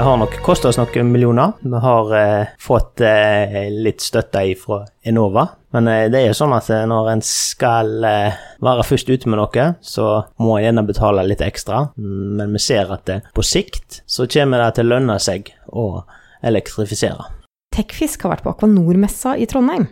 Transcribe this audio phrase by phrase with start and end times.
[0.00, 1.50] Det har nok kostet oss noen millioner.
[1.60, 5.42] Vi har eh, fått eh, litt støtte fra Enova.
[5.76, 9.28] Men eh, det er jo sånn at eh, når en skal eh, være først ute
[9.28, 10.06] med noe, så
[10.40, 11.82] må en gjerne betale litt ekstra.
[12.00, 15.86] Men vi ser at på sikt så kommer det til å lønne seg å
[16.48, 17.28] elektrifisere.
[17.76, 19.84] Tekfisk har vært på Aquanor-messa i Trondheim.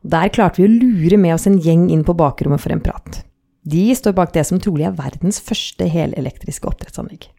[0.00, 2.80] Og Der klarte vi å lure med oss en gjeng inn på bakrommet for en
[2.88, 3.20] prat.
[3.68, 7.34] De står bak det som trolig er verdens første helelektriske oppdrettsanlegg.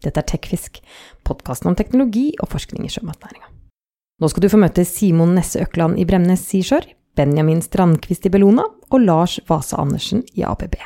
[0.00, 0.80] Dette er Tekfisk,
[1.28, 3.50] podkasten om teknologi og forskning i sjømatnæringa.
[4.20, 8.64] Nå skal du få møte Simon Nesse Økland i Bremnes Seashore, Benjamin Strandquist i Bellona
[8.64, 10.76] og Lars Vase Andersen i ABB.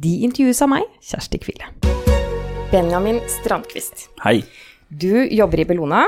[0.00, 1.68] De intervjues av meg, Kjersti Kvile.
[2.70, 4.08] Benjamin Strandquist.
[4.24, 4.40] Hei.
[4.88, 6.06] Du jobber i Bellona,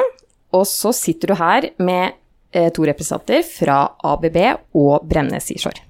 [0.52, 2.14] og så sitter du her med
[2.52, 4.38] eh, to representanter fra ABB
[4.78, 5.84] og Bremnes Seashore.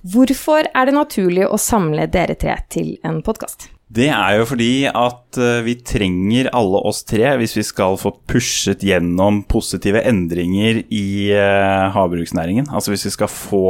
[0.00, 3.68] Hvorfor er det naturlig å samle dere tre til en podkast?
[3.90, 8.12] Det er jo fordi at eh, vi trenger alle oss tre hvis vi skal få
[8.30, 12.68] pushet gjennom positive endringer i eh, havbruksnæringen.
[12.70, 13.64] Altså hvis vi skal få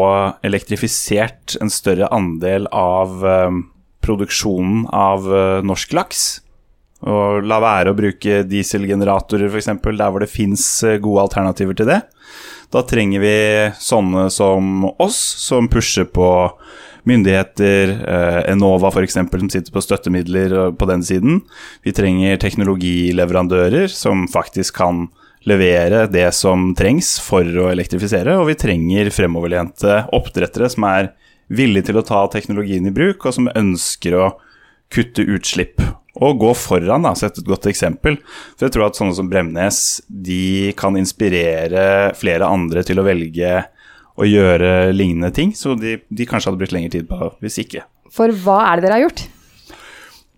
[0.44, 3.62] elektrifisert en større andel av eh,
[4.04, 5.24] produksjonen av
[5.64, 6.22] norsk laks.
[7.08, 9.70] Og la være å bruke dieselgeneratorer f.eks.
[9.72, 10.64] der hvor det fins
[11.00, 12.00] gode alternativer til det.
[12.72, 13.36] Da trenger vi
[13.80, 16.28] sånne som oss, som pusher på
[17.08, 21.40] myndigheter, eh, Enova f.eks., som sitter på støttemidler eh, på den siden.
[21.86, 25.08] Vi trenger teknologileverandører som faktisk kan
[25.48, 31.14] levere det som trengs for å elektrifisere, og vi trenger fremoverlente oppdrettere som er
[31.50, 34.28] villige til å ta teknologien i bruk, og som ønsker å
[34.92, 35.80] kutte utslipp.
[36.20, 38.18] Og gå foran, da, sette et godt eksempel.
[38.58, 43.60] For jeg tror at sånne som Bremnes, de kan inspirere flere andre til å velge
[44.20, 47.84] å gjøre lignende ting, så de, de kanskje hadde brukt lengre tid på hvis ikke.
[48.12, 49.22] For hva er det dere har gjort?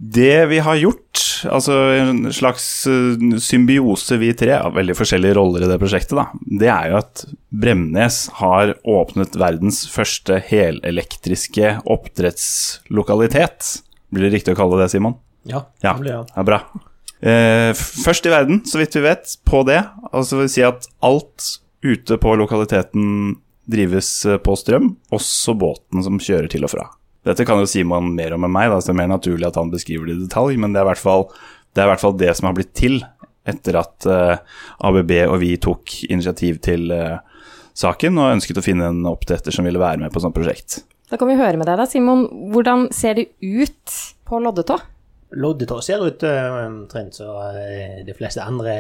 [0.02, 5.62] Det vi har gjort, altså en slags eh, symbiose vi tre, av veldig forskjellige roller
[5.62, 6.24] i det prosjektet, da,
[6.62, 7.22] det er jo at
[7.62, 13.76] Bremnes har åpnet verdens første helelektriske oppdrettslokalitet.
[14.12, 15.14] Blir det riktig å kalle det, Simon?
[15.48, 16.34] Ja, Ja, det blir det.
[16.36, 16.60] ja bra.
[17.22, 19.80] Eh, først i verden, så vidt vi vet, på det.
[20.12, 23.36] Altså vil si at alt ute på lokaliteten
[23.72, 26.86] drives eh, på strøm, også båten som kjører til og fra.
[27.26, 29.58] Dette kan jo Simon mer om enn meg, da, så det er mer naturlig at
[29.58, 32.16] han beskriver det i detalj, men det er i hvert fall det, er hvert fall
[32.18, 32.98] det som har blitt til
[33.48, 34.38] etter at uh,
[34.86, 37.18] ABB og vi tok initiativ til uh,
[37.78, 40.82] saken og ønsket å finne en oppdretter som ville være med på sånt prosjekt.
[41.10, 42.26] Da kan vi høre med deg da, Simon.
[42.52, 43.96] Hvordan ser det ut
[44.28, 44.78] på Loddetå?
[45.32, 48.74] Loddetå ser ut eh, omtrent som eh, de fleste andre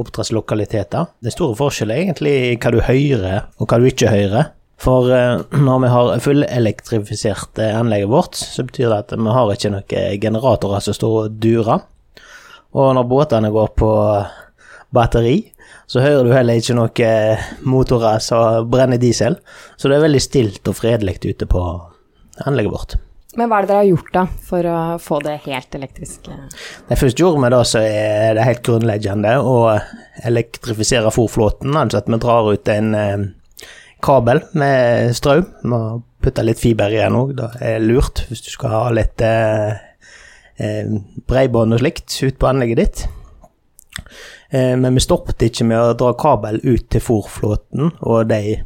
[0.00, 1.10] oppdrettslokaliteter.
[1.20, 4.54] Det store forskjellen er egentlig hva du hører og hva du ikke hører.
[4.80, 9.72] For eh, når vi har fullelektrifisert anlegget vårt, så betyr det at vi har ikke
[9.74, 11.84] noen generatorer som står og durer.
[12.78, 13.92] Og når båtene går på
[14.94, 15.36] batteri,
[15.88, 19.36] så hører du heller ikke noen motorer som brenner diesel.
[19.76, 21.64] Så det er veldig stilt og fredelig ute på
[22.44, 22.98] anlegget vårt.
[23.36, 26.36] Men hva er det dere har gjort da, for å få det helt elektriske?
[26.88, 29.56] Det først gjorde vi da, så er det helt grunnleggende å
[30.28, 31.76] elektrifisere fòrflåten.
[31.76, 33.26] Altså at vi drar ut en eh,
[34.00, 35.44] kabel med strøm.
[35.60, 35.82] Vi må
[36.24, 39.76] putte litt fiber igjen òg, det er lurt hvis du skal ha litt eh,
[40.56, 40.96] eh,
[41.28, 43.04] bredbånd og slikt ut på anlegget ditt.
[44.50, 48.58] Eh, men vi stoppet ikke med å dra kabel ut til fòrflåten og de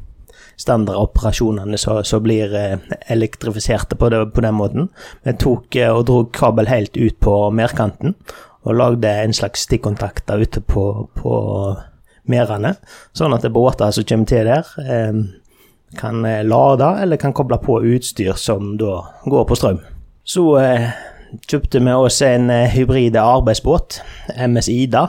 [0.60, 2.78] standardoperasjonene som blir eh,
[3.12, 4.88] elektrifiserte på, det, på den måten.
[5.22, 8.16] Vi tok eh, og dro kabel helt ut på merkanten
[8.62, 10.84] og lagde en slags stikkontakter ute på,
[11.18, 11.36] på
[12.30, 12.76] merdene,
[13.16, 15.22] sånn at båter som kommer til der, eh,
[15.98, 19.82] kan lade eller kan koble på utstyr som da går på strøm.
[20.24, 20.46] Så
[21.50, 23.98] kjøpte vi oss en hybride arbeidsbåt,
[24.38, 25.02] MS Ida.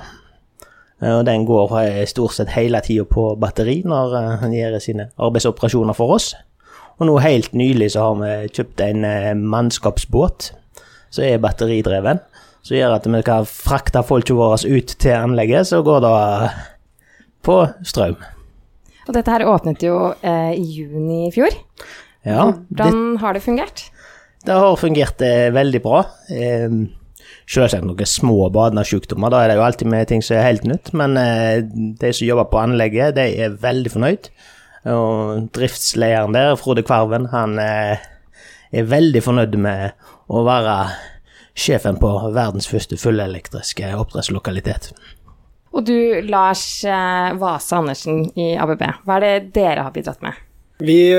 [1.04, 4.80] Eh, Og den går eh, stort sett hele tida på batteri når eh, han gjør
[4.84, 6.32] sine arbeidsoperasjoner for oss.
[7.00, 9.06] Og nå helt nylig så har vi kjøpt en
[9.50, 10.52] mannskapsbåt
[11.14, 12.20] som er batteridreven.
[12.64, 16.14] Som gjør at vi kan frakte folka våre ut til anlegget, så går det
[17.44, 18.16] på strøm.
[19.04, 21.52] Og dette her åpnet jo eh, i juni i fjor.
[22.24, 23.90] Ja, det, Hvordan har det fungert?
[24.46, 26.06] det har fungert eh, veldig bra.
[26.32, 26.70] Eh,
[27.44, 30.94] Selvsagt noen små badesykdommer, da er det jo alltid med ting som er helt nytt.
[30.96, 31.64] Men eh,
[32.00, 34.30] de som jobber på anlegget, de er veldig fornøyd.
[34.94, 38.04] Og driftslederen der, Frode Kvarven, han eh,
[38.74, 40.78] er veldig fornøyd med å være
[41.54, 44.94] sjefen på verdens første fullelektriske oppdrettslokalitet.
[45.74, 45.98] Og du,
[46.30, 50.38] Lars eh, Vase Andersen i ABB, hva er det dere har bidratt med?
[50.84, 51.14] Vi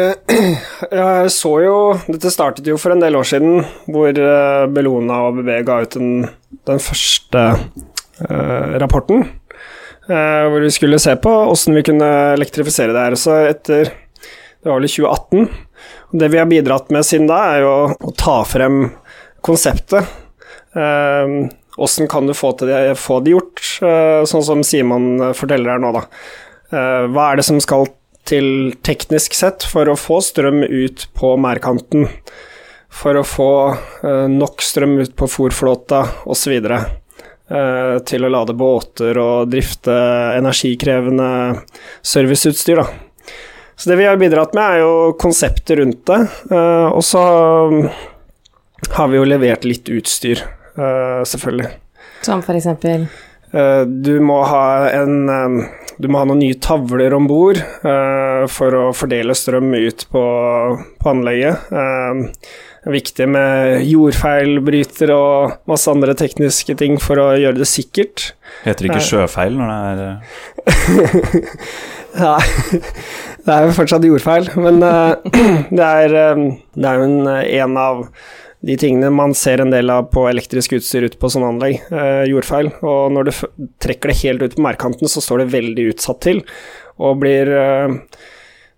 [0.90, 1.76] eh, så jo
[2.06, 5.96] Dette startet jo for en del år siden, hvor eh, Bellona og ABB ga ut
[5.96, 6.26] den,
[6.69, 9.25] den første eh, rapporten,
[10.05, 13.14] hvor vi skulle se på åssen vi kunne elektrifisere det her.
[13.16, 15.46] Så etter Det var vel i 2018.
[16.12, 18.90] Og det vi har bidratt med siden da, er jo å ta frem
[19.40, 20.05] konseptet.
[20.76, 23.64] Åssen kan du få, det, få det gjort,
[24.28, 26.05] sånn som Simon forteller her nå, da.
[27.08, 32.09] Hva er det som skal til teknisk sett for å få strøm ut på merdkanten?
[32.94, 33.53] For å få
[34.31, 36.61] nok strøm ut på fòrflåta osv.
[37.44, 39.93] Eh, til å lade båter og drifte
[40.38, 41.26] energikrevende
[42.00, 42.81] serviceutstyr.
[42.81, 43.35] Da.
[43.76, 46.23] Så det vi har bidratt med, er jo konseptet rundt det.
[46.49, 47.25] Eh, og så
[48.97, 51.69] har vi jo levert litt utstyr, eh, selvfølgelig.
[52.25, 53.09] Som for eksempel?
[53.55, 55.29] Du må ha en
[55.99, 60.23] du må ha noen nye tavler om bord uh, for å fordele strøm ut på,
[61.00, 61.69] på anlegget.
[61.70, 62.31] Uh,
[62.85, 68.35] det er viktig med jordfeilbryter og masse andre tekniske ting for å gjøre det sikkert.
[68.67, 70.19] Heter det ikke sjøfeil når det er
[72.14, 72.43] Nei,
[73.43, 75.17] det er jo fortsatt jordfeil, men uh,
[75.79, 75.88] det
[76.75, 78.05] det er jo en, en, av
[78.64, 82.25] de tingene man ser en del av på elektrisk utstyr ute på sånne anlegg, eh,
[82.31, 82.70] jordfeil.
[82.81, 83.32] Og når du
[83.84, 86.40] trekker det helt ut på merdkanten, så står det veldig utsatt til,
[86.99, 87.99] og blir, eh,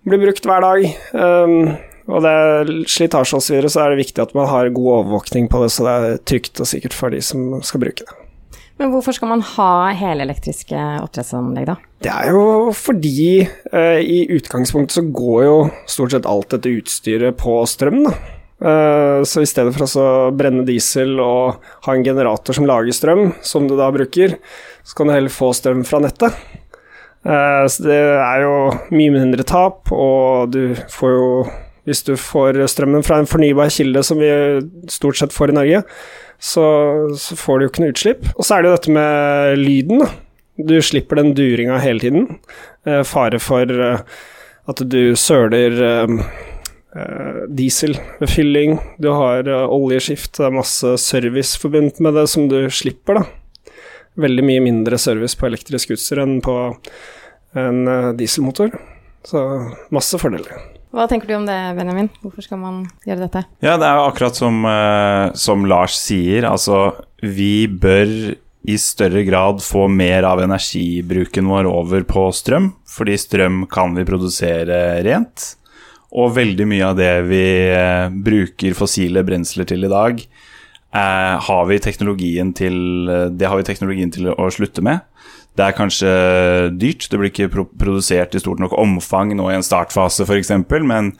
[0.06, 0.86] blir brukt hver dag.
[1.12, 4.70] Um, og det er slitasje osv., så, videre, så er det viktig at man har
[4.70, 8.06] god overvåkning på det, så det er trygt og sikkert for de som skal bruke
[8.06, 8.22] det.
[8.76, 11.76] Men hvorfor skal man ha helelektriske oppdrettsanlegg, da?
[12.04, 15.56] Det er jo fordi eh, i utgangspunktet så går jo
[15.88, 18.14] stort sett alt dette utstyret på strøm, da.
[18.56, 23.28] Eh, så i stedet for å brenne diesel og ha en generator som lager strøm,
[23.44, 24.38] som du da bruker,
[24.86, 26.36] så kan du heller få strøm fra nettet.
[27.26, 28.56] Eh, så det er jo
[28.94, 31.30] mye mindre tap, og du får jo
[31.86, 34.30] hvis du får strømmen fra en fornybar kilde, som vi
[34.90, 35.82] stort sett får i Norge,
[36.42, 36.64] så,
[37.14, 38.24] så får du jo ikke noe utslipp.
[38.34, 40.02] Og så er det jo dette med lyden.
[40.58, 42.26] Du slipper den duringa hele tiden.
[42.88, 43.70] Eh, fare for
[44.66, 45.78] at du søler
[46.96, 48.78] eh, eh diesel ved fylling.
[48.98, 53.72] Du har eh, oljeskift, det er masse service forbundet med det som du slipper, da.
[54.16, 56.56] Veldig mye mindre service på elektrisk utstyr enn på
[57.56, 58.72] en eh, dieselmotor.
[59.26, 59.42] Så
[59.94, 60.54] masse fordeler.
[60.94, 62.08] Hva tenker du om det, Benjamin?
[62.22, 63.42] Hvorfor skal man gjøre dette?
[63.60, 66.46] Ja, det er jo akkurat som, uh, som Lars sier.
[66.48, 68.08] Altså, vi bør
[68.66, 74.06] i større grad få mer av energibruken vår over på strøm, fordi strøm kan vi
[74.08, 75.52] produsere rent.
[76.14, 77.44] Og veldig mye av det vi
[77.74, 80.22] uh, bruker fossile brensler til i dag,
[80.94, 82.76] eh, har vi teknologien til,
[83.34, 85.02] det har vi teknologien til å slutte med.
[85.56, 86.10] Det er kanskje
[86.76, 90.52] dyrt, det blir ikke produsert i stort nok omfang nå i en startfase f.eks.,
[90.84, 91.14] men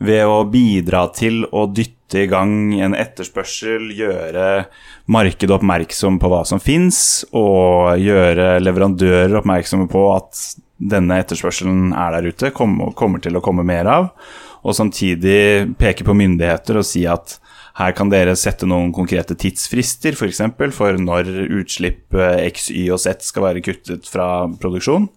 [0.00, 4.64] ved å bidra til å dytte i gang en etterspørsel, gjøre
[5.12, 10.40] markedet oppmerksom på hva som fins, og gjøre leverandører oppmerksomme på at
[10.90, 14.10] denne etterspørselen er der ute, kommer til å komme mer av,
[14.62, 17.38] og samtidig peke på myndigheter og si at
[17.80, 20.20] her kan dere sette noen konkrete tidsfrister, f.eks.
[20.20, 21.30] For, eksempel, for når
[21.62, 25.08] utslipp eh, X, Y og Z skal være kuttet fra produksjon.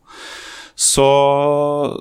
[0.75, 1.07] Så,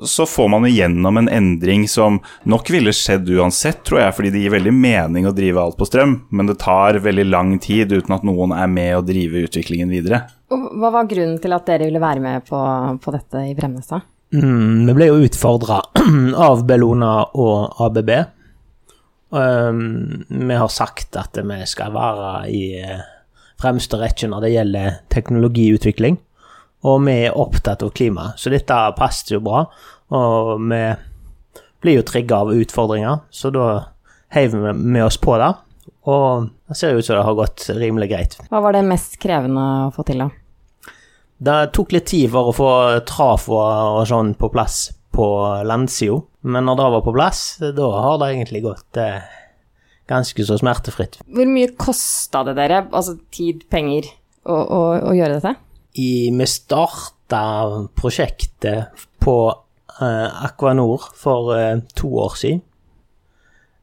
[0.02, 2.16] så, får man igjennom en endring som
[2.50, 5.86] nok ville skjedd uansett, tror jeg, fordi det gir veldig mening å drive alt på
[5.86, 9.94] strøm, men det tar veldig lang tid uten at noen er med å drive utviklingen
[9.94, 10.24] videre.
[10.54, 12.60] Hva var grunnen til at dere ville være med på,
[13.02, 13.92] på dette i Bremnes,
[14.34, 15.76] Mm, vi ble jo utfordra
[16.48, 18.10] av Bellona og ABB
[19.34, 23.00] Um, vi har sagt at vi skal være i eh,
[23.58, 26.20] fremste rekke når det gjelder teknologiutvikling,
[26.86, 29.64] og vi er opptatt av klima, så dette passet jo bra.
[30.14, 30.80] Og vi
[31.82, 33.66] blir jo trigga av utfordringer, så da
[34.36, 35.50] heiv vi med oss på det.
[36.06, 38.38] Og det ser ut som det har gått rimelig greit.
[38.52, 40.43] Hva var det mest krevende å få til, da?
[41.38, 42.68] Det tok litt tid for å få
[43.08, 45.26] trafo og sånn på plass på
[45.66, 46.20] landsida.
[46.44, 49.24] Men når det var på plass, da har det egentlig gått eh,
[50.10, 51.18] ganske så smertefritt.
[51.24, 54.10] Hvor mye kosta det dere, altså tid, penger,
[54.44, 55.54] å, å, å gjøre dette?
[55.94, 57.42] I, vi starta
[57.96, 62.62] prosjektet på eh, Aquanor for eh, to år siden.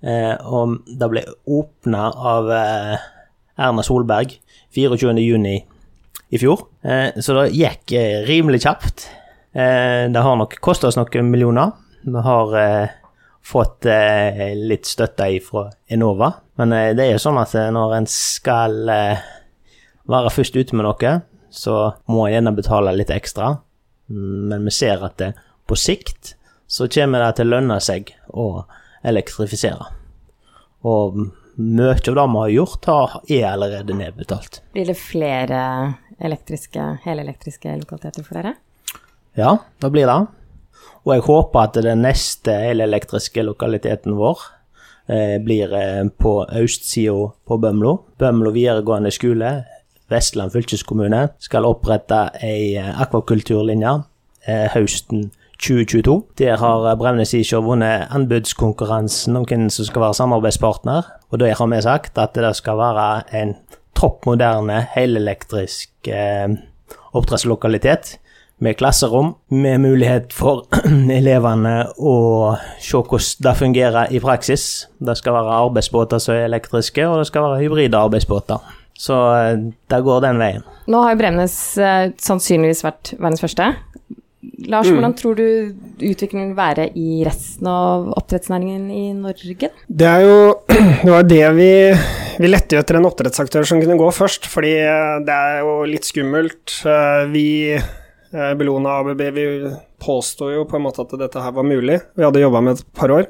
[0.01, 3.09] Eh, og det ble åpna av eh,
[3.61, 4.33] Erna Solberg
[4.73, 5.49] 24.6
[6.31, 6.67] i fjor.
[6.81, 7.93] Eh, så det gikk
[8.29, 9.09] rimelig kjapt.
[9.53, 12.89] det har nok kosta oss noen millioner, vi har eh,
[13.43, 17.97] fått eh, litt støtte fra Enova, men eh, det er jo sånn at eh, når
[17.97, 19.23] en skal eh,
[20.09, 21.15] være først ute med noe,
[21.51, 21.77] så
[22.11, 23.55] må en gjerne betale litt ekstra,
[24.11, 25.23] men vi ser at
[25.67, 26.35] på sikt
[26.71, 28.63] så kommer det til å lønne seg å
[29.07, 29.89] elektrifisere.
[30.87, 31.17] Og
[31.59, 32.87] mye av det vi har gjort,
[33.27, 34.61] er allerede nedbetalt.
[34.71, 35.61] Blir det flere
[36.21, 38.55] elektriske, helelektriske lokaliteter for dere?
[39.37, 40.19] Ja, det blir det.
[41.05, 44.43] Og jeg håper at den neste helelektriske lokaliteten vår
[45.09, 47.97] eh, blir eh, på østsida på Bømlo.
[48.19, 49.53] Bømlo videregående skole,
[50.11, 53.95] Vestland fylkeskommune, skal opprette ei eh, akvakulturlinje
[54.45, 56.21] eh, høsten 2022.
[56.41, 61.69] Der har Bremnes Seashore vunnet anbudskonkurransen om hvem som skal være samarbeidspartner, og der har
[61.69, 63.55] vi sagt at det skal være en
[64.01, 66.49] topp moderne, helelektrisk eh,
[67.13, 68.17] oppdrettslokalitet
[68.61, 70.67] med klasserom, med mulighet for
[71.19, 72.15] elevene å
[72.81, 74.65] se hvordan det fungerer i praksis.
[75.01, 78.61] Det skal være arbeidsbåter som er elektriske, og det skal være hybride arbeidsbåter.
[79.01, 79.55] Så eh,
[79.89, 80.67] det går den veien.
[80.91, 83.71] Nå har Bremnes eh, sannsynligvis vært verdens første.
[84.67, 84.95] Lars, Mm.
[84.97, 89.69] hvordan tror du utviklingen vil være i resten av oppdrettsnæringen i Norge?
[89.87, 90.55] Det er jo
[91.05, 91.67] det var det vi
[92.41, 95.83] Vi lette jo etter en oppdrettsaktør som kunne gå først, fordi eh, det er jo
[95.85, 96.73] litt skummelt.
[96.89, 99.45] Eh, Vi, eh, Bellona ABB, vi
[100.01, 101.99] påsto jo på en måte at dette her var mulig.
[102.17, 103.27] Vi hadde jobba med et par år.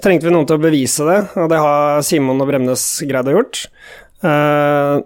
[0.00, 3.34] Trengte vi noen til å bevise det, og det har Simon og Bremnes greid å
[3.40, 3.64] gjort.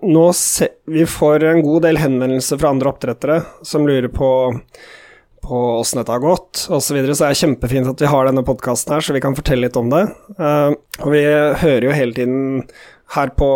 [0.02, 4.28] Nå se, vi får en god del henvendelser fra andre oppdrettere som lurer på
[5.42, 6.80] på åssen dette har gått osv.
[6.84, 7.14] Så, videre.
[7.16, 9.90] så det kjempefint at vi har denne podkasten her, så vi kan fortelle litt om
[9.92, 10.04] det.
[10.38, 11.22] Uh, og vi
[11.62, 12.64] hører jo hele tiden
[13.14, 13.48] her på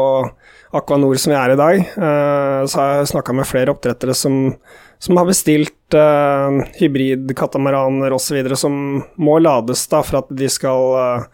[0.75, 4.17] Aqua Nord som vi er i dag, uh, så har jeg snakka med flere oppdrettere
[4.19, 4.55] som,
[5.03, 8.41] som har bestilt uh, hybridkatamaraner osv.
[8.59, 8.81] som
[9.15, 11.27] må lades da for at de skal,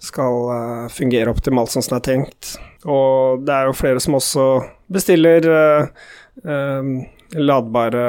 [0.00, 2.54] skal fungere optimalt sånn som det er tenkt.
[2.88, 4.46] Og det er jo flere som også
[4.94, 5.44] bestiller
[7.34, 8.04] ladbare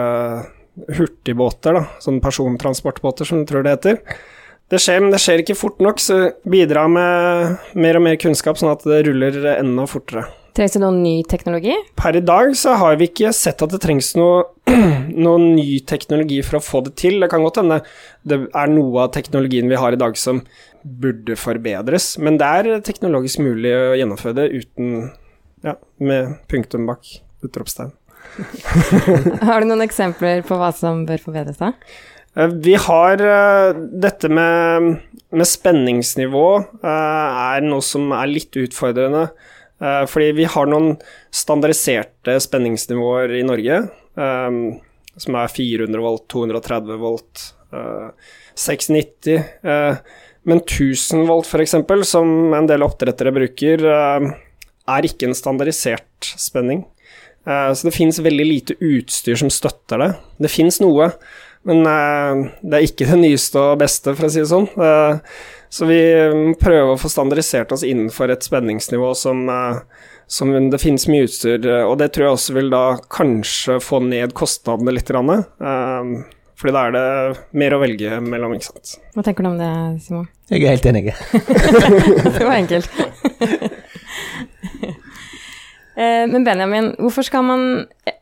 [0.88, 4.20] hurtigbåter, da, sånne persontransportbåter som jeg tror det heter.
[4.70, 8.60] Det skjer, men det skjer ikke fort nok, så bidra med mer og mer kunnskap,
[8.60, 10.28] sånn at det ruller enda fortere.
[10.58, 11.74] Trengs det noen ny teknologi?
[11.98, 14.44] Per i dag så har vi ikke sett at det trengs noe,
[15.26, 17.20] noen ny teknologi for å få det til.
[17.22, 17.80] Det kan godt hende
[18.28, 20.44] det er noe av teknologien vi har i dag som
[20.84, 24.94] burde forbedres, men det er teknologisk mulig å gjennomføre det uten
[25.66, 27.08] ja, med punktum bak
[27.46, 27.92] utropstegn.
[29.48, 31.74] Har du noen eksempler på hva som bør forbedres da?
[32.38, 35.00] Eh, Vi har eh, dette med,
[35.32, 36.46] med spenningsnivå
[36.80, 39.30] eh, er noe som er litt utfordrende.
[39.80, 40.98] Fordi vi har noen
[41.32, 43.78] standardiserte spenningsnivåer i Norge,
[44.20, 48.10] som er 400 volt, 230 volt, eh,
[48.60, 49.38] 690.
[49.64, 49.96] eh,
[50.44, 51.78] Men 1000 volt f.eks.,
[52.12, 56.84] som en del oppdrettere bruker, er ikke en standardisert spenning.
[57.48, 60.10] Eh, Så det fins veldig lite utstyr som støtter det.
[60.44, 61.12] Det fins noe,
[61.68, 64.68] men eh, det er ikke det nyeste og beste, for å si det sånn.
[64.76, 65.20] Eh,
[65.70, 66.00] så vi
[66.58, 69.44] prøver å få standardisert oss innenfor et spenningsnivå som,
[70.26, 72.82] som det finnes mye utstyr, og det tror jeg også vil da
[73.14, 75.12] kanskje få ned kostnadene litt.
[75.14, 75.30] grann,
[76.58, 78.96] Fordi da er det mer å velge mellom, ikke sant.
[79.14, 79.70] Hva tenker du om det,
[80.08, 80.26] Simon?
[80.50, 81.14] Jeg er helt enig.
[82.34, 82.90] Det var enkelt.
[86.00, 87.66] Eh, Men Benjamin, hvorfor skal man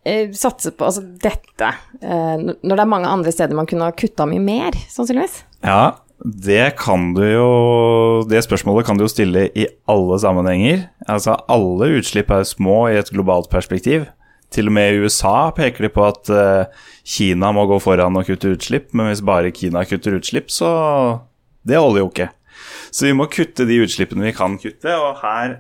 [0.04, 1.70] eh, satse på altså dette,
[2.02, 5.44] eh, når det er mange andre steder man kunne ha kutta mye mer, sannsynligvis?
[5.62, 10.88] Ja, det kan du jo Det spørsmålet kan du jo stille i alle sammenhenger.
[11.08, 14.08] Altså, alle utslipp er små i et globalt perspektiv.
[14.50, 16.66] Til og med i USA peker de på at eh,
[17.06, 20.72] Kina må gå foran og kutte utslipp, men hvis bare Kina kutter utslipp, så
[21.68, 22.30] Det holder jo ikke.
[22.92, 25.60] Så vi må kutte de utslippene vi kan kutte, og her,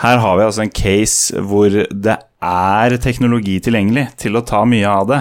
[0.00, 4.88] her har vi altså en case hvor det er teknologi tilgjengelig til å ta mye
[4.88, 5.20] av det,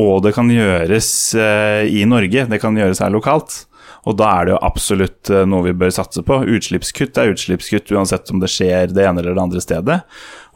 [0.00, 3.64] og det kan gjøres eh, i Norge, det kan gjøres her lokalt.
[4.08, 6.40] Og da er det jo absolutt eh, noe vi bør satse på.
[6.56, 10.00] Utslippskutt er utslippskutt uansett om det skjer det ene eller det andre stedet.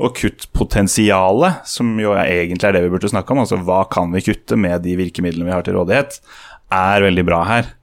[0.02, 4.24] Og kuttpotensialet, som jo egentlig er det vi burde snakke om, altså hva kan vi
[4.26, 6.18] kutte med de virkemidlene vi har til rådighet,
[6.74, 7.74] er veldig bra her.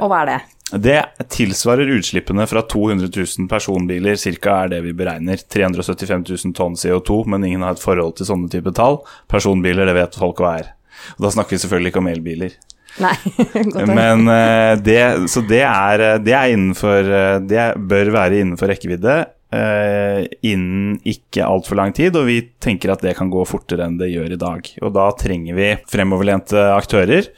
[0.00, 0.42] Og hva er det?
[0.72, 0.98] Det
[1.30, 4.54] tilsvarer utslippene fra 200 000 personbiler, ca.
[4.64, 5.38] er det vi beregner.
[5.38, 8.98] 375 000 tonn CO2, men ingen har et forhold til sånne type tall.
[9.30, 10.72] Personbiler, det vet folk hva er.
[11.16, 12.58] Og da snakker vi selvfølgelig ikke om elbiler.
[13.02, 13.14] Nei,
[13.76, 13.92] godt.
[13.92, 18.72] Men eh, det, så det er, eh, det er innenfor eh, Det bør være innenfor
[18.72, 19.24] rekkevidde
[19.56, 24.10] innen ikke altfor lang tid, og vi tenker at det kan gå fortere enn det
[24.10, 24.68] gjør i dag.
[24.82, 27.30] Og da trenger vi fremoverlente aktører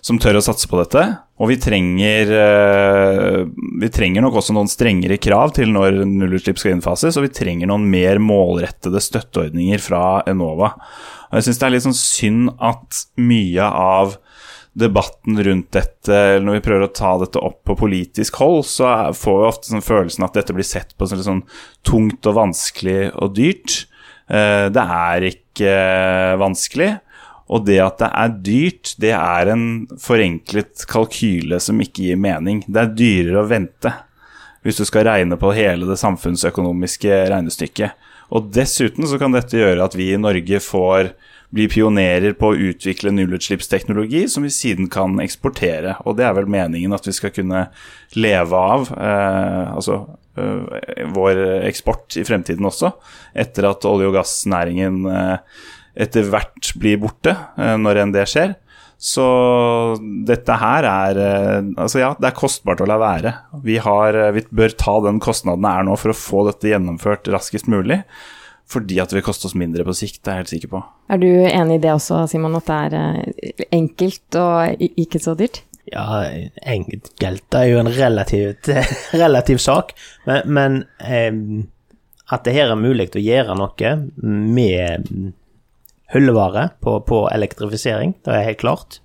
[0.00, 1.02] som tør å satse på dette.
[1.36, 3.42] Og vi trenger, eh,
[3.80, 7.68] vi trenger nok også noen strengere krav til når nullutslipp skal innfases, og vi trenger
[7.68, 10.72] noen mer målrettede støtteordninger fra Enova.
[11.28, 14.16] Og jeg syns det er litt sånn synd at mye av
[14.76, 19.12] debatten rundt dette, eller når vi prøver å ta dette opp på politisk hold, så
[19.16, 21.44] får vi ofte sånn følelsen at dette blir sett på som sånn
[21.84, 23.84] tungt og vanskelig og dyrt.
[24.28, 25.74] Eh, det er ikke
[26.40, 26.96] vanskelig.
[27.46, 29.66] Og det at det er dyrt, det er en
[30.02, 32.64] forenklet kalkyle som ikke gir mening.
[32.66, 33.94] Det er dyrere å vente
[34.66, 37.94] hvis du skal regne på hele det samfunnsøkonomiske regnestykket.
[38.34, 41.12] Og dessuten så kan dette gjøre at vi i Norge får
[41.54, 45.94] bli pionerer på å utvikle nullutslippsteknologi som vi siden kan eksportere.
[46.02, 47.68] Og det er vel meningen at vi skal kunne
[48.18, 50.00] leve av eh, altså,
[50.34, 52.90] eh, vår eksport i fremtiden også,
[53.38, 55.62] etter at olje- og gassnæringen eh,
[55.96, 58.56] etter hvert blir borte, eh, når enn det skjer.
[58.96, 59.26] Så
[60.24, 63.34] dette her er eh, Altså, ja, det er kostbart å la være.
[63.64, 66.72] Vi, har, eh, vi bør ta den kostnaden det er nå for å få dette
[66.72, 68.02] gjennomført raskest mulig.
[68.66, 70.82] Fordi at det vil koste oss mindre på sikt, det er jeg helt sikker på.
[71.12, 75.60] Er du enig i det også, Simon, at det er enkelt og ikke så dyrt?
[75.86, 76.24] Ja,
[76.66, 78.72] enkelt er jo en relativt,
[79.22, 79.94] relativ sak,
[80.26, 81.30] men, men eh,
[82.34, 85.12] at det her er mulig å gjøre noe med
[86.14, 89.00] hyllevare på, på elektrifisering, det er helt klart.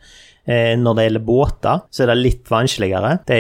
[0.45, 3.15] Eh, når det gjelder båter, så er det litt vanskeligere.
[3.29, 3.39] De,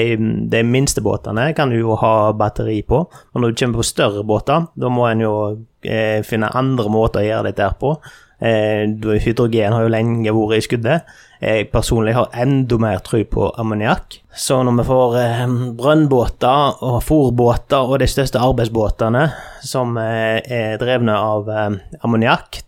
[0.53, 3.03] de minste båtene kan du jo ha batteri på,
[3.33, 5.35] men når du kommer på større båter, da må en jo
[5.81, 7.95] eh, finne andre måter å gjøre dette på.
[8.41, 8.85] Eh,
[9.21, 11.11] hydrogen har jo lenge vært i skuddet.
[11.41, 14.19] Jeg personlig har enda mer tro på ammoniakk.
[14.33, 15.45] Så når vi får eh,
[15.77, 19.27] brønnbåter og fòrbåter og de største arbeidsbåtene
[19.65, 22.61] som eh, er drevne av eh, ammoniakk,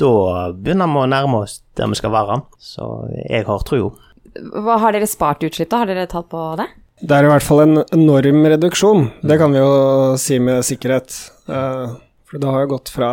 [0.00, 2.40] da begynner vi å nærme oss der vi skal være.
[2.58, 2.86] Så
[3.28, 3.92] jeg har tro.
[4.34, 5.82] Hva har dere spart i utslipp, da?
[5.82, 6.68] Har dere tatt på det?
[7.00, 11.14] Det er i hvert fall en enorm reduksjon, det kan vi jo si med sikkerhet.
[11.48, 11.94] Eh,
[12.28, 13.12] for det har jo gått fra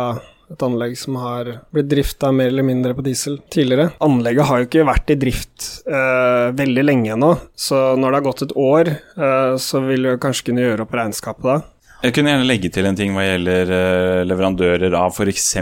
[0.52, 3.90] et anlegg som har blitt drifta mer eller mindre på diesel tidligere.
[4.04, 8.26] Anlegget har jo ikke vært i drift uh, veldig lenge ennå, så når det har
[8.28, 11.58] gått et år, uh, så vil vi kanskje kunne gjøre opp regnskapet da.
[12.06, 15.52] Jeg kunne gjerne legge til en ting hva gjelder uh, leverandører av f.eks.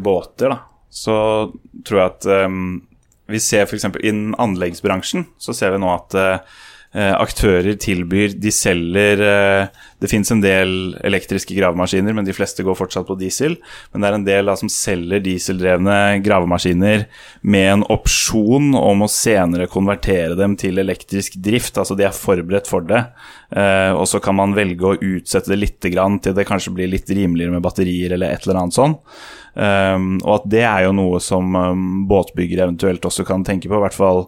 [0.00, 0.54] båter.
[0.54, 1.16] da så
[1.86, 2.80] tror jeg at um,
[3.30, 3.86] vi ser f.eks.
[4.02, 6.58] innen anleggsbransjen så ser vi nå at uh,
[6.90, 10.72] aktører tilbyr De selger uh, Det finnes en del
[11.06, 13.58] elektriske gravemaskiner, men de fleste går fortsatt på diesel.
[13.92, 17.04] Men det er en del da, som selger dieseldrevne gravemaskiner
[17.46, 21.78] med en opsjon om å senere konvertere dem til elektrisk drift.
[21.78, 23.04] Altså de er forberedt for det.
[23.54, 27.10] Uh, og så kan man velge å utsette det litt til det kanskje blir litt
[27.12, 28.96] rimeligere med batterier eller et eller annet sånn.
[29.60, 31.50] Og at det er jo noe som
[32.08, 34.22] båtbyggere eventuelt også kan tenke på, i hvert fall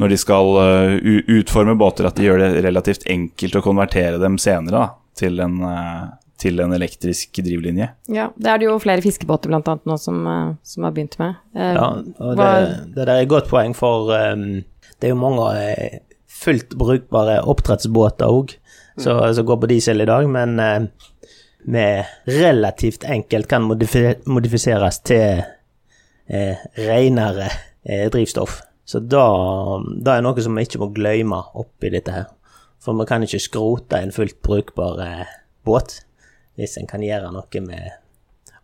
[0.00, 4.38] når de skal uh, utforme båter, at de gjør det relativt enkelt å konvertere dem
[4.42, 4.86] senere da,
[5.18, 6.08] til, en, uh,
[6.40, 7.90] til en elektrisk drivlinje.
[8.12, 11.18] Ja, det er det jo flere fiskebåter blant annet nå som, uh, som har begynt
[11.22, 11.38] med.
[11.54, 12.50] ja, og det,
[12.96, 14.64] det er et godt poeng, for um,
[14.98, 16.02] det er jo mange
[16.34, 18.58] fullt brukbare oppdrettsbåter òg
[18.98, 20.58] som går på diesel i dag, men
[21.64, 23.64] med relativt enkelt kan
[24.26, 25.42] modifiseres til
[26.26, 27.48] eh, renere
[27.82, 28.60] eh, drivstoff.
[28.84, 29.24] Så da,
[29.80, 32.26] da, er noe som vi ikke må glemme oppi dette her.
[32.84, 35.30] For vi kan ikke skrote en fullt brukbar eh,
[35.64, 36.02] båt
[36.54, 37.94] hvis en kan gjøre noe med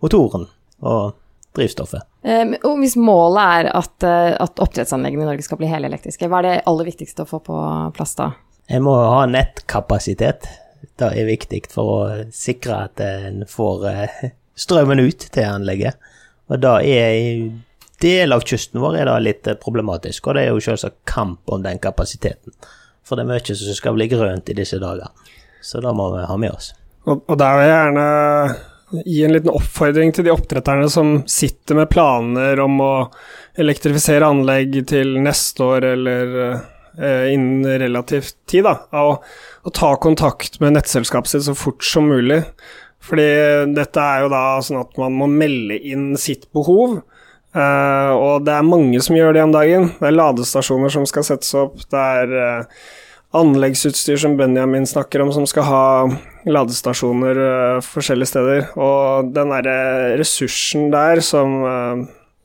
[0.04, 0.44] motoren
[0.86, 1.16] og
[1.56, 2.04] drivstoffet.
[2.22, 6.42] Um, og hvis målet er at, eh, at oppdrettsanleggene i Norge skal bli helelektriske, hva
[6.42, 7.56] er det aller viktigste å få på
[7.96, 8.30] plass da?
[8.70, 10.46] En må ha nettkapasitet.
[11.00, 13.88] Det er viktig for å sikre at en får
[14.60, 15.98] strømmen ut til anlegget.
[16.50, 17.50] Og da er
[18.02, 21.52] del av kysten vår er det litt eh, problematisk, og det er jo selvsagt kamp
[21.52, 22.54] om den kapasiteten.
[23.06, 25.10] For det er mye som skal bli grønt i disse dager.
[25.62, 26.72] Så da må vi ha med oss.
[27.08, 28.08] Og, og der vil jeg gjerne
[29.06, 32.92] gi en liten oppfordring til de oppdretterne som sitter med planer om å
[33.60, 38.66] elektrifisere anlegg til neste år eller eh, innen relativt tid.
[38.66, 39.20] da, av
[39.62, 42.42] å ta kontakt med nettselskapet sitt så fort som mulig.
[43.00, 43.28] Fordi
[43.76, 47.00] dette er jo da sånn at man må melde inn sitt behov.
[47.50, 49.88] Uh, og det er mange som gjør det om dagen.
[49.98, 51.80] Det er ladestasjoner som skal settes opp.
[51.90, 52.84] Det er uh,
[53.40, 55.84] anleggsutstyr som Benjamin snakker om, som skal ha
[56.46, 58.62] ladestasjoner uh, forskjellige steder.
[58.78, 61.58] Og den derre ressursen der som,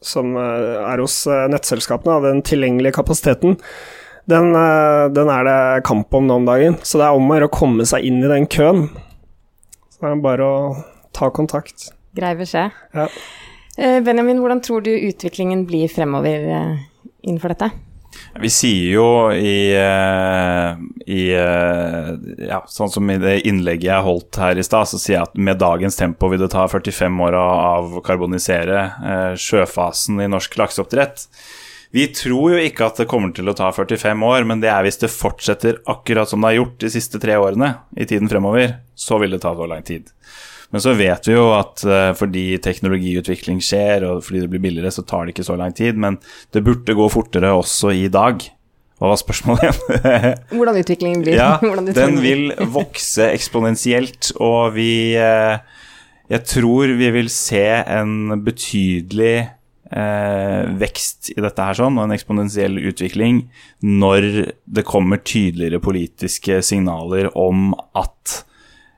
[0.02, 1.22] som er hos
[1.54, 3.60] nettselskapene, den tilgjengelige kapasiteten,
[4.26, 4.56] den,
[5.14, 6.80] den, er det kamp om nå om dagen.
[6.82, 8.88] Så det er om å komme seg inn i den køen.
[9.94, 10.62] Så det er bare å
[11.14, 11.92] ta kontakt.
[12.18, 12.74] Grei beskjed.
[12.98, 13.06] Ja.
[13.78, 16.78] Eh, Benjamin, hvordan tror du utviklingen blir fremover eh,
[17.28, 17.70] innenfor dette?
[18.40, 19.76] Vi sier jo i,
[21.12, 25.28] i, ja, Sånn som i det innlegget jeg holdt her i stad, så sier jeg
[25.28, 27.44] at med dagens tempo vil det ta 45 år å
[27.82, 31.28] avkarbonisere sjøfasen i norsk lakseoppdrett.
[31.96, 34.84] Vi tror jo ikke at det kommer til å ta 45 år, men det er
[34.84, 38.82] hvis det fortsetter akkurat som det har gjort de siste tre årene i tiden fremover,
[39.00, 40.12] så vil det ta så lang tid.
[40.76, 44.92] Men så vet vi jo at uh, fordi teknologiutvikling skjer, og fordi det blir billigere,
[44.92, 45.96] så tar det ikke så lang tid.
[45.96, 46.20] Men
[46.52, 48.44] det burde gå fortere også i dag.
[49.00, 50.44] Hva var spørsmålet igjen?
[50.60, 51.40] Hvordan utviklingen blir.
[51.40, 55.64] Ja, utviklingen den vil vokse eksponentielt, og vi uh,
[56.28, 59.46] Jeg tror vi vil se en betydelig
[59.96, 63.44] Eh, vekst i dette her sånn, og en eksponentiell utvikling
[63.86, 64.26] når
[64.66, 68.42] det kommer tydeligere politiske signaler om at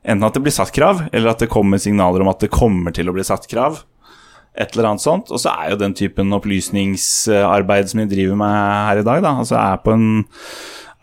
[0.05, 2.95] Enten at det blir satt krav, eller at det kommer signaler om at det kommer
[2.95, 3.81] til å bli satt krav.
[4.57, 5.31] Et eller annet sånt.
[5.33, 8.57] Og så er jo den typen opplysningsarbeid som vi driver med
[8.89, 9.35] her i dag, da.
[9.43, 10.07] Altså er på en,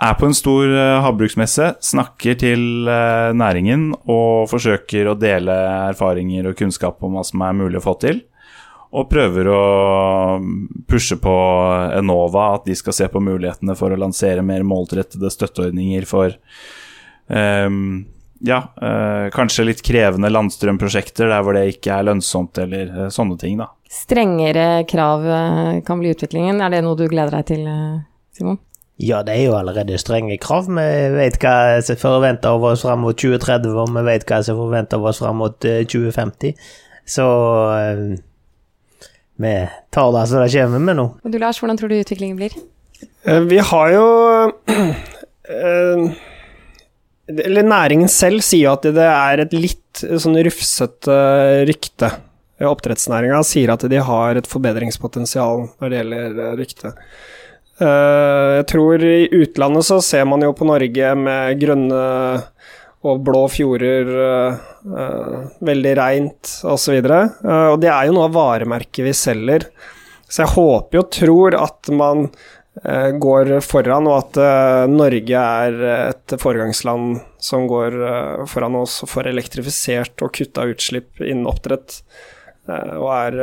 [0.03, 5.59] er på en stor uh, havbruksmesse, snakker til uh, næringen og forsøker å dele
[5.91, 8.25] erfaringer og kunnskap om hva som er mulig å få til.
[8.95, 9.61] Og prøver å
[10.91, 11.37] pushe på
[11.99, 16.37] Enova, at de skal se på mulighetene for å lansere mer målrettede støtteordninger for
[17.27, 18.05] um,
[18.45, 23.39] ja, øh, kanskje litt krevende landstrømprosjekter der hvor det ikke er lønnsomt, eller øh, sånne
[23.41, 23.71] ting, da.
[23.95, 26.61] Strengere krav øh, kan bli utviklingen.
[26.61, 27.69] Er det noe du gleder deg til,
[28.37, 28.61] Simon?
[29.01, 30.69] Ja, det er jo allerede strenge krav.
[30.71, 30.85] Vi
[31.17, 35.01] vet hva som forventer av oss fram mot 2030, og vi vet hva som forventer
[35.01, 36.55] av oss fram mot 2050.
[37.17, 38.15] Så øh,
[39.43, 39.55] vi
[39.91, 41.09] tar det som det kommer med nå.
[41.25, 42.55] Og du Lars, hvordan tror du utviklingen blir?
[43.25, 44.07] Vi har jo
[47.31, 51.19] Eller næringen selv sier jo at det er et litt sånn rufsete
[51.69, 52.11] rykte.
[52.65, 56.93] Oppdrettsnæringa sier at de har et forbedringspotensial når det gjelder rykte.
[57.75, 62.03] Jeg tror i utlandet så ser man jo på Norge med grønne
[63.05, 64.13] og blå fjorder,
[65.65, 67.01] veldig reint osv.
[67.01, 69.67] Og, så og det er jo noe av varemerket vi selger.
[70.31, 72.29] Så jeg håper og tror at man
[72.75, 75.77] går foran, og at Norge er
[76.11, 77.95] et foregangsland som går
[78.51, 82.01] foran oss og får elektrifisert og kutta utslipp innen oppdrett,
[82.67, 83.39] og er,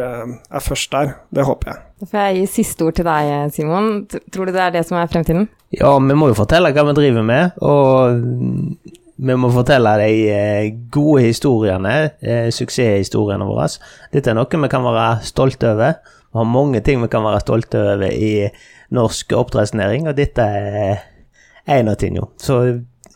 [0.51, 1.13] er, først der.
[1.31, 1.83] Det håper jeg.
[2.01, 3.91] Da får jeg gi siste ord til deg, Simon.
[4.33, 5.47] Tror du det er det som er fremtiden?
[5.71, 8.19] Ja, vi må jo fortelle hva vi driver med, og
[9.21, 10.11] vi må fortelle de
[10.93, 11.93] gode historiene,
[12.55, 13.67] suksesshistoriene våre.
[14.13, 15.99] Dette er noe vi kan være stolte over.
[16.31, 18.49] Vi har mange ting vi kan være stolte over i
[18.91, 21.03] norsk oppdrettsnæring, og dette er
[21.71, 22.27] en av tingene.
[22.41, 22.59] Så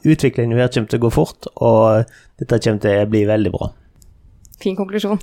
[0.06, 2.10] utviklingen her kommer til å gå fort, og
[2.40, 3.72] dette kommer til å bli veldig bra.
[4.62, 5.22] Fin konklusjon.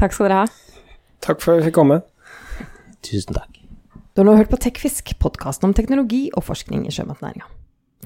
[0.00, 0.50] Takk skal dere ha.
[1.20, 2.00] Takk for at jeg fikk komme.
[3.04, 3.60] Tusen takk.
[4.14, 7.46] Du har nå hørt på Tekfisk, podkasten om teknologi og forskning i sjømatnæringa.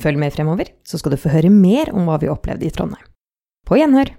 [0.03, 3.07] Følg med fremover, så skal du få høre mer om hva vi opplevde i Trondheim.
[3.65, 4.11] På gjenhør!